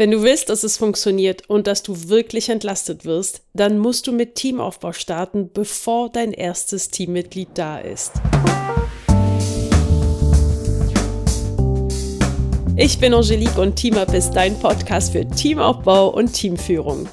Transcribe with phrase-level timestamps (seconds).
[0.00, 4.12] Wenn du willst, dass es funktioniert und dass du wirklich entlastet wirst, dann musst du
[4.12, 8.12] mit Teamaufbau starten, bevor dein erstes Teammitglied da ist.
[12.76, 17.06] Ich bin Angelique und TeamUp ist dein Podcast für Teamaufbau und Teamführung.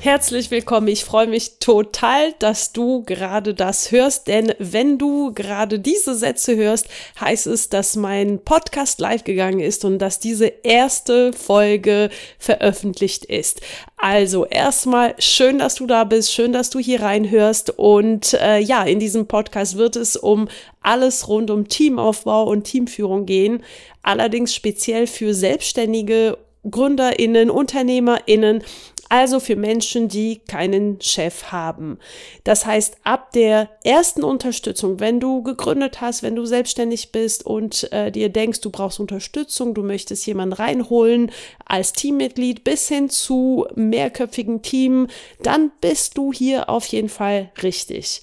[0.00, 0.86] Herzlich willkommen.
[0.86, 6.54] Ich freue mich total, dass du gerade das hörst, denn wenn du gerade diese Sätze
[6.54, 6.86] hörst,
[7.20, 13.60] heißt es, dass mein Podcast live gegangen ist und dass diese erste Folge veröffentlicht ist.
[13.96, 18.84] Also erstmal schön, dass du da bist, schön, dass du hier reinhörst und äh, ja,
[18.84, 20.48] in diesem Podcast wird es um
[20.80, 23.64] alles rund um Teamaufbau und Teamführung gehen,
[24.02, 26.38] allerdings speziell für Selbstständige
[26.70, 28.62] GründerInnen, UnternehmerInnen,
[29.08, 31.98] also für Menschen, die keinen Chef haben.
[32.44, 37.90] Das heißt, ab der ersten Unterstützung, wenn du gegründet hast, wenn du selbstständig bist und
[37.92, 41.30] äh, dir denkst, du brauchst Unterstützung, du möchtest jemanden reinholen
[41.64, 45.08] als Teammitglied bis hin zu mehrköpfigen Team,
[45.42, 48.22] dann bist du hier auf jeden Fall richtig.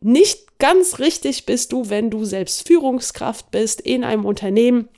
[0.00, 4.88] Nicht ganz richtig bist du, wenn du selbst Führungskraft bist in einem Unternehmen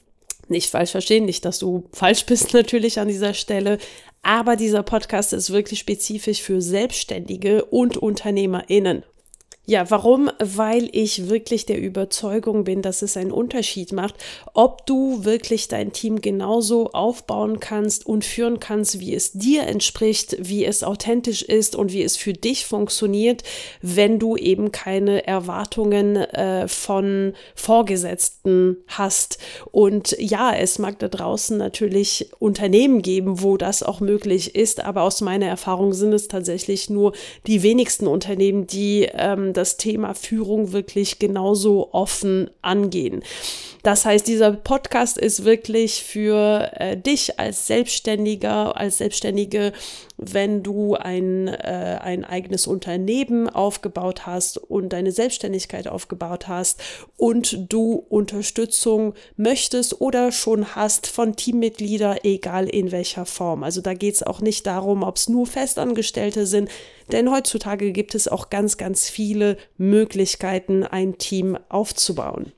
[0.49, 3.79] nicht falsch verstehen, nicht, dass du falsch bist natürlich an dieser Stelle,
[4.25, 9.05] aber dieser Podcast ist wirklich spezifisch für Selbstständige und UnternehmerInnen.
[9.67, 10.31] Ja, warum?
[10.41, 14.15] Weil ich wirklich der Überzeugung bin, dass es einen Unterschied macht,
[14.53, 20.37] ob du wirklich dein Team genauso aufbauen kannst und führen kannst, wie es dir entspricht,
[20.39, 23.43] wie es authentisch ist und wie es für dich funktioniert,
[23.81, 29.39] wenn du eben keine Erwartungen äh, von Vorgesetzten hast.
[29.73, 35.05] Und ja, es mag da draußen natürlich Unternehmen geben, wo das auch möglich ist, aber
[35.05, 37.15] aus meiner Erfahrung sind es tatsächlich nur
[37.47, 43.23] die wenigsten Unternehmen, die ähm, das Thema Führung wirklich genauso offen angehen.
[43.85, 49.75] Das heißt, dieser Podcast ist wirklich für äh, dich als Selbstständiger, als Selbstständige,
[50.17, 56.83] wenn du ein, äh, ein eigenes Unternehmen aufgebaut hast und deine Selbstständigkeit aufgebaut hast
[57.19, 63.63] und du Unterstützung möchtest oder schon hast von Teammitgliedern, egal in welcher Form.
[63.63, 66.71] Also da geht es auch nicht darum, ob es nur Festangestellte sind,
[67.13, 72.53] denn heutzutage gibt es auch ganz, ganz viele Möglichkeiten, ein Team aufzubauen.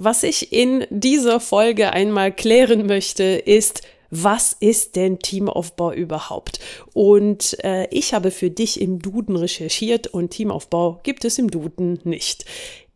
[0.00, 6.60] Was ich in dieser Folge einmal klären möchte, ist, was ist denn Teamaufbau überhaupt?
[6.94, 11.98] Und äh, ich habe für dich im Duden recherchiert und Teamaufbau gibt es im Duden
[12.04, 12.44] nicht.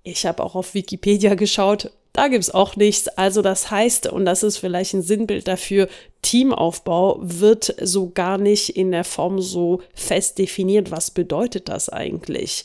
[0.04, 3.08] Ich habe auch auf Wikipedia geschaut, da gibt es auch nichts.
[3.08, 5.88] Also das heißt, und das ist vielleicht ein Sinnbild dafür,
[6.22, 10.92] Teamaufbau wird so gar nicht in der Form so fest definiert.
[10.92, 12.64] Was bedeutet das eigentlich?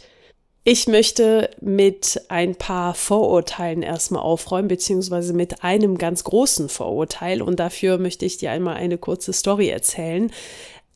[0.69, 7.41] Ich möchte mit ein paar Vorurteilen erstmal aufräumen, beziehungsweise mit einem ganz großen Vorurteil.
[7.41, 10.29] Und dafür möchte ich dir einmal eine kurze Story erzählen.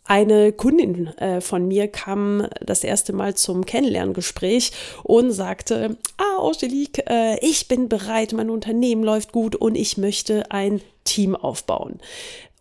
[0.03, 4.73] Eine Kundin äh, von mir kam das erste Mal zum Kennenlerngespräch
[5.03, 10.51] und sagte, ah, Angelique, äh, ich bin bereit, mein Unternehmen läuft gut und ich möchte
[10.51, 12.01] ein Team aufbauen.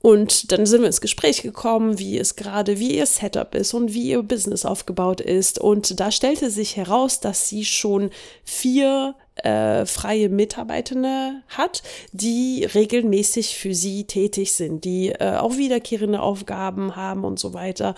[0.03, 3.93] Und dann sind wir ins Gespräch gekommen, wie es gerade, wie ihr Setup ist und
[3.93, 5.59] wie ihr Business aufgebaut ist.
[5.59, 8.11] Und da stellte sich heraus, dass sie schon
[8.43, 16.21] vier äh, freie Mitarbeitende hat, die regelmäßig für sie tätig sind, die äh, auch wiederkehrende
[16.21, 17.95] Aufgaben haben und so weiter.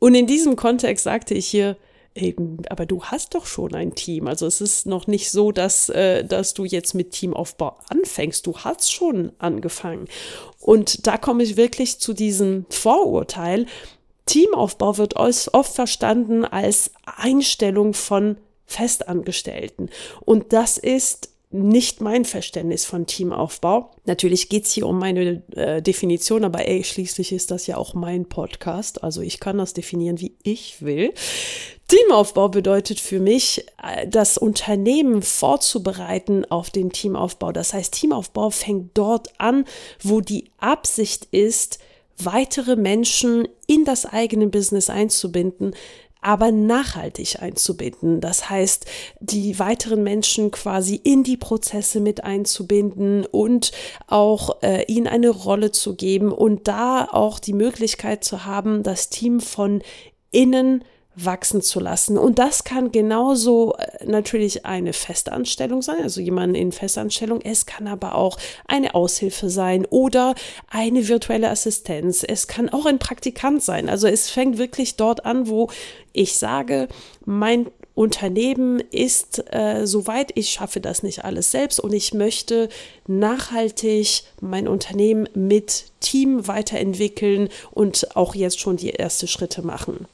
[0.00, 1.76] Und in diesem Kontext sagte ich hier,
[2.18, 4.26] Eben, aber du hast doch schon ein Team.
[4.26, 8.46] Also es ist noch nicht so, dass, äh, dass du jetzt mit Teamaufbau anfängst.
[8.46, 10.08] Du hast schon angefangen.
[10.60, 13.66] Und da komme ich wirklich zu diesem Vorurteil.
[14.26, 18.36] Teamaufbau wird oft verstanden als Einstellung von
[18.66, 19.88] Festangestellten.
[20.20, 23.90] Und das ist nicht mein Verständnis von Teamaufbau.
[24.04, 28.26] Natürlich geht's hier um meine äh, Definition, aber ey, schließlich ist das ja auch mein
[28.26, 29.02] Podcast.
[29.02, 31.14] Also ich kann das definieren, wie ich will.
[31.88, 37.52] Teamaufbau bedeutet für mich, äh, das Unternehmen vorzubereiten auf den Teamaufbau.
[37.52, 39.64] Das heißt, Teamaufbau fängt dort an,
[40.02, 41.78] wo die Absicht ist,
[42.18, 45.74] weitere Menschen in das eigene Business einzubinden,
[46.20, 48.20] aber nachhaltig einzubinden.
[48.20, 48.86] Das heißt,
[49.20, 53.72] die weiteren Menschen quasi in die Prozesse mit einzubinden und
[54.06, 59.10] auch äh, ihnen eine Rolle zu geben und da auch die Möglichkeit zu haben, das
[59.10, 59.82] Team von
[60.30, 60.84] innen
[61.24, 62.16] wachsen zu lassen.
[62.18, 67.40] Und das kann genauso äh, natürlich eine Festanstellung sein, also jemanden in Festanstellung.
[67.42, 70.34] Es kann aber auch eine Aushilfe sein oder
[70.68, 72.24] eine virtuelle Assistenz.
[72.26, 73.88] Es kann auch ein Praktikant sein.
[73.88, 75.70] Also es fängt wirklich dort an, wo
[76.12, 76.88] ich sage,
[77.24, 82.68] mein Unternehmen ist, äh, soweit ich schaffe das nicht alles selbst und ich möchte
[83.08, 90.06] nachhaltig mein Unternehmen mit Team weiterentwickeln und auch jetzt schon die ersten Schritte machen.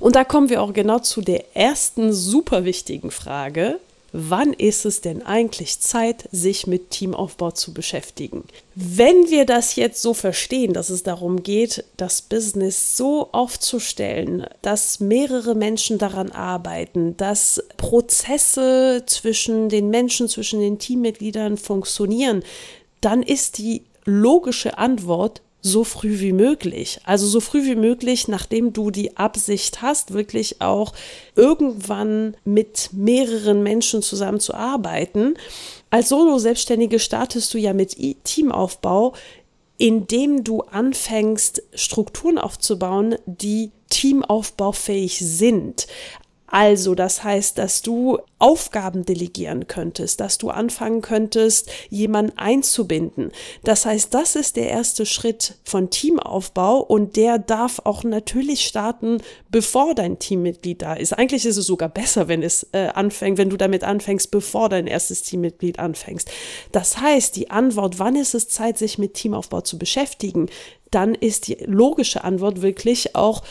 [0.00, 3.78] Und da kommen wir auch genau zu der ersten super wichtigen Frage
[4.12, 8.44] wann ist es denn eigentlich Zeit, sich mit Teamaufbau zu beschäftigen?
[8.74, 15.00] Wenn wir das jetzt so verstehen, dass es darum geht, das Business so aufzustellen, dass
[15.00, 22.42] mehrere Menschen daran arbeiten, dass Prozesse zwischen den Menschen, zwischen den Teammitgliedern funktionieren,
[23.00, 27.00] dann ist die logische Antwort so früh wie möglich.
[27.04, 30.92] Also so früh wie möglich, nachdem du die Absicht hast, wirklich auch
[31.34, 35.34] irgendwann mit mehreren Menschen zusammenzuarbeiten.
[35.90, 39.14] Als Solo-Selbstständige startest du ja mit Teamaufbau,
[39.78, 45.86] indem du anfängst, Strukturen aufzubauen, die teamaufbaufähig sind.
[46.50, 53.32] Also, das heißt, dass du Aufgaben delegieren könntest, dass du anfangen könntest, jemanden einzubinden.
[53.64, 59.18] Das heißt, das ist der erste Schritt von Teamaufbau und der darf auch natürlich starten,
[59.50, 61.12] bevor dein Teammitglied da ist.
[61.12, 64.86] Eigentlich ist es sogar besser, wenn es äh, anfängt, wenn du damit anfängst, bevor dein
[64.86, 66.30] erstes Teammitglied anfängst.
[66.72, 70.48] Das heißt, die Antwort, wann ist es Zeit, sich mit Teamaufbau zu beschäftigen,
[70.90, 73.42] dann ist die logische Antwort wirklich auch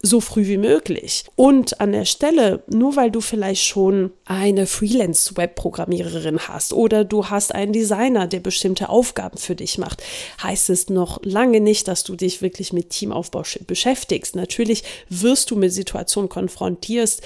[0.00, 1.24] so früh wie möglich.
[1.34, 7.54] Und an der Stelle, nur weil du vielleicht schon eine Freelance-Web-Programmiererin hast oder du hast
[7.54, 10.02] einen Designer, der bestimmte Aufgaben für dich macht,
[10.42, 14.36] heißt es noch lange nicht, dass du dich wirklich mit Teamaufbau beschäftigst.
[14.36, 17.22] Natürlich wirst du mit Situationen konfrontierst,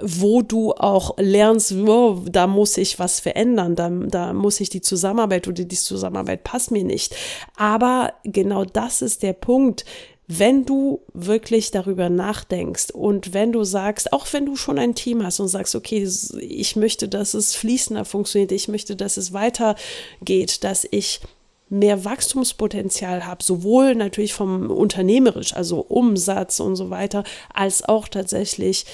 [0.00, 4.80] wo du auch lernst, oh, da muss ich was verändern, da, da muss ich die
[4.80, 7.14] Zusammenarbeit oder die Zusammenarbeit passt mir nicht.
[7.56, 9.84] Aber genau das ist der Punkt,
[10.28, 15.22] wenn du wirklich darüber nachdenkst und wenn du sagst, auch wenn du schon ein Team
[15.24, 16.08] hast und sagst, okay,
[16.38, 21.20] ich möchte, dass es fließender funktioniert, ich möchte, dass es weitergeht, dass ich
[21.72, 28.84] mehr Wachstumspotenzial habe, sowohl natürlich vom unternehmerisch, also Umsatz und so weiter, als auch tatsächlich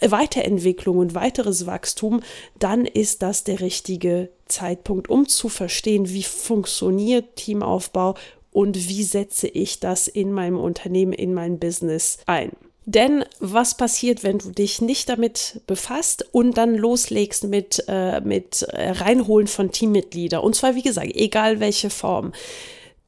[0.00, 2.22] Weiterentwicklung und weiteres Wachstum,
[2.60, 8.14] dann ist das der richtige Zeitpunkt, um zu verstehen, wie funktioniert Teamaufbau
[8.52, 12.52] und wie setze ich das in meinem Unternehmen, in mein Business ein.
[12.84, 18.62] Denn was passiert, wenn du dich nicht damit befasst und dann loslegst mit, äh, mit
[18.62, 20.42] äh, Reinholen von Teammitgliedern?
[20.42, 22.32] Und zwar, wie gesagt, egal welche Form.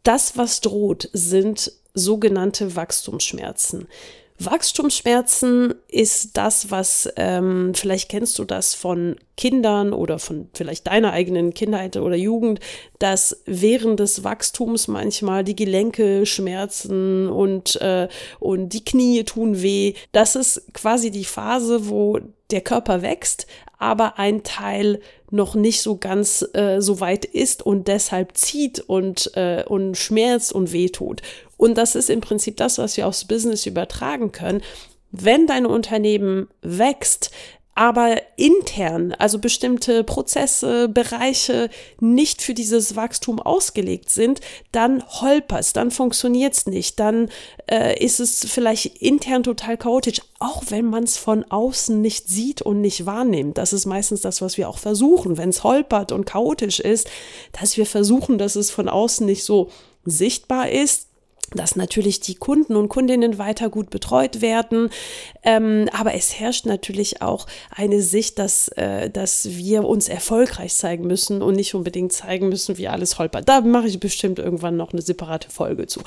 [0.05, 3.89] Das, was droht, sind sogenannte Wachstumsschmerzen.
[4.41, 11.13] Wachstumsschmerzen ist das, was ähm, vielleicht kennst du das von Kindern oder von vielleicht deiner
[11.13, 12.59] eigenen Kindheit oder Jugend,
[12.99, 18.09] dass während des Wachstums manchmal die Gelenke schmerzen und, äh,
[18.41, 19.95] und die Knie tun weh.
[20.11, 22.19] Das ist quasi die Phase, wo
[22.51, 23.47] der Körper wächst,
[23.85, 25.01] aber ein Teil
[25.31, 30.53] noch nicht so ganz äh, so weit ist und deshalb zieht und, äh, und schmerzt
[30.53, 31.21] und wehtut.
[31.59, 34.63] Und das ist im Prinzip das, was wir aufs Business übertragen können.
[35.11, 37.31] Wenn dein Unternehmen wächst,
[37.75, 44.41] aber intern, also bestimmte Prozesse, Bereiche nicht für dieses Wachstum ausgelegt sind,
[44.71, 47.31] dann holpert's, dann funktioniert's nicht, dann
[47.71, 52.63] äh, ist es vielleicht intern total chaotisch, auch wenn man es von außen nicht sieht
[52.63, 53.59] und nicht wahrnimmt.
[53.59, 57.11] Das ist meistens das, was wir auch versuchen, wenn es holpert und chaotisch ist,
[57.59, 59.71] dass wir versuchen, dass es von außen nicht so
[60.05, 61.09] sichtbar ist
[61.55, 64.91] dass natürlich die Kunden und Kundinnen weiter gut betreut werden.
[65.43, 71.07] Ähm, aber es herrscht natürlich auch eine Sicht, dass, äh, dass wir uns erfolgreich zeigen
[71.07, 73.49] müssen und nicht unbedingt zeigen müssen, wie alles holpert.
[73.49, 76.01] Da mache ich bestimmt irgendwann noch eine separate Folge zu.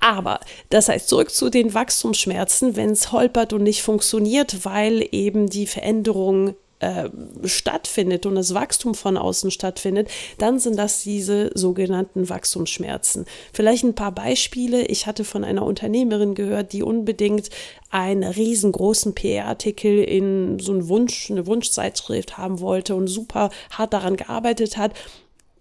[0.00, 5.48] Aber das heißt, zurück zu den Wachstumsschmerzen, wenn es holpert und nicht funktioniert, weil eben
[5.48, 7.08] die Veränderung äh,
[7.44, 13.24] stattfindet und das Wachstum von außen stattfindet, dann sind das diese sogenannten Wachstumsschmerzen.
[13.52, 14.84] Vielleicht ein paar Beispiele.
[14.86, 17.50] Ich hatte von einer Unternehmerin gehört, die unbedingt
[17.90, 24.16] einen riesengroßen PR-Artikel in so einen Wunsch, eine Wunschzeitschrift haben wollte und super hart daran
[24.16, 24.92] gearbeitet hat.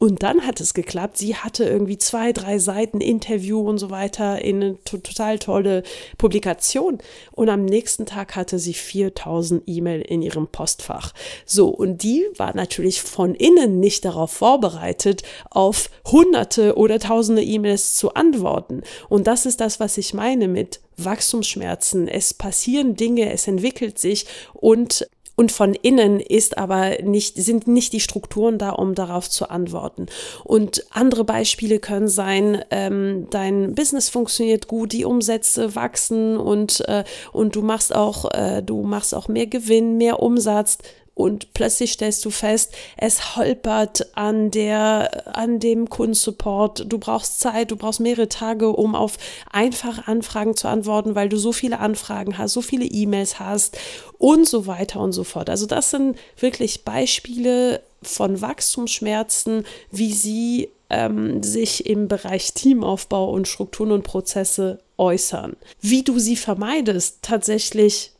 [0.01, 1.17] Und dann hat es geklappt.
[1.17, 5.83] Sie hatte irgendwie zwei, drei Seiten Interview und so weiter in eine total tolle
[6.17, 6.97] Publikation.
[7.33, 11.13] Und am nächsten Tag hatte sie 4000 E-Mail in ihrem Postfach.
[11.45, 17.93] So, und die war natürlich von innen nicht darauf vorbereitet, auf hunderte oder tausende E-Mails
[17.93, 18.81] zu antworten.
[19.07, 22.07] Und das ist das, was ich meine mit Wachstumsschmerzen.
[22.07, 25.05] Es passieren Dinge, es entwickelt sich und
[25.35, 30.07] und von innen ist aber nicht, sind nicht die Strukturen da, um darauf zu antworten.
[30.43, 37.03] Und andere Beispiele können sein, ähm, dein Business funktioniert gut, die Umsätze wachsen und, äh,
[37.31, 40.77] und du machst auch, äh, du machst auch mehr Gewinn, mehr Umsatz
[41.13, 46.85] und plötzlich stellst du fest, es holpert an der, an dem Kundensupport.
[46.87, 49.17] Du brauchst Zeit, du brauchst mehrere Tage, um auf
[49.51, 53.77] einfache Anfragen zu antworten, weil du so viele Anfragen hast, so viele E-Mails hast
[54.17, 55.49] und so weiter und so fort.
[55.49, 63.47] Also das sind wirklich Beispiele von Wachstumsschmerzen, wie sie ähm, sich im Bereich Teamaufbau und
[63.47, 65.55] Strukturen und Prozesse äußern.
[65.81, 68.11] Wie du sie vermeidest, tatsächlich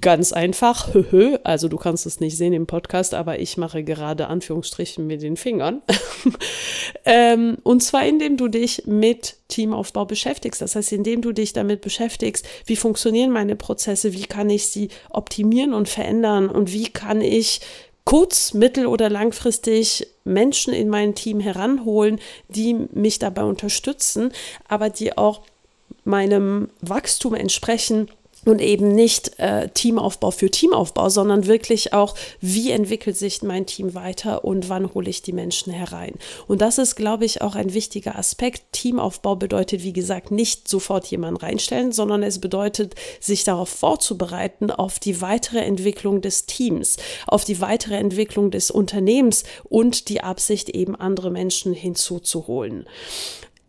[0.00, 0.88] Ganz einfach,
[1.44, 5.36] also du kannst es nicht sehen im Podcast, aber ich mache gerade Anführungsstrichen mit den
[5.36, 5.82] Fingern.
[7.04, 10.62] ähm, und zwar indem du dich mit Teamaufbau beschäftigst.
[10.62, 14.88] Das heißt, indem du dich damit beschäftigst, wie funktionieren meine Prozesse, wie kann ich sie
[15.10, 17.60] optimieren und verändern und wie kann ich
[18.04, 22.18] kurz-, mittel- oder langfristig Menschen in mein Team heranholen,
[22.48, 24.32] die mich dabei unterstützen,
[24.68, 25.42] aber die auch
[26.04, 28.08] meinem Wachstum entsprechen
[28.44, 33.94] und eben nicht äh, Teamaufbau für Teamaufbau, sondern wirklich auch, wie entwickelt sich mein Team
[33.94, 36.14] weiter und wann hole ich die Menschen herein.
[36.48, 38.64] Und das ist, glaube ich, auch ein wichtiger Aspekt.
[38.72, 44.98] Teamaufbau bedeutet, wie gesagt, nicht sofort jemanden reinstellen, sondern es bedeutet, sich darauf vorzubereiten, auf
[44.98, 46.96] die weitere Entwicklung des Teams,
[47.26, 52.86] auf die weitere Entwicklung des Unternehmens und die Absicht, eben andere Menschen hinzuzuholen.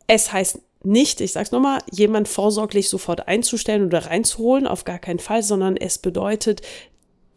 [0.08, 5.20] Es heißt nicht, ich sag's nochmal, jemand vorsorglich sofort einzustellen oder reinzuholen, auf gar keinen
[5.20, 6.62] Fall, sondern es bedeutet,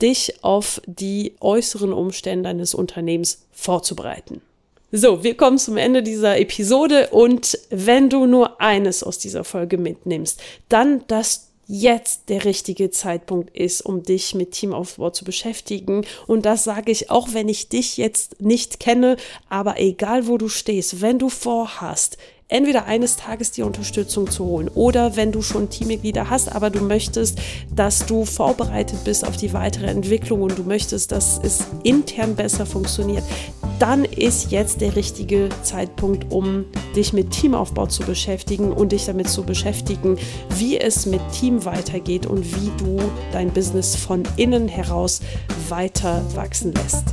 [0.03, 4.43] dich auf die äußeren Umstände deines Unternehmens vorzubereiten.
[4.93, 9.79] So, wir kommen zum Ende dieser Episode und wenn du nur eines aus dieser Folge
[9.79, 16.07] mitnimmst, dann, dass jetzt der richtige Zeitpunkt ist, um dich mit Teamaufbau zu beschäftigen.
[16.29, 19.17] Und das sage ich auch, wenn ich dich jetzt nicht kenne,
[19.49, 24.69] aber egal wo du stehst, wenn du vorhast, entweder eines Tages die Unterstützung zu holen
[24.75, 27.39] oder wenn du schon Teammitglieder hast, aber du möchtest,
[27.75, 32.65] dass du vorbereitet bist auf die weitere Entwicklung und du möchtest, dass es intern besser
[32.65, 33.25] funktioniert,
[33.81, 39.29] dann ist jetzt der richtige Zeitpunkt, um dich mit Teamaufbau zu beschäftigen und dich damit
[39.29, 40.17] zu beschäftigen,
[40.57, 42.99] wie es mit Team weitergeht und wie du
[43.33, 45.21] dein Business von innen heraus
[45.69, 47.05] weiter wachsen lässt.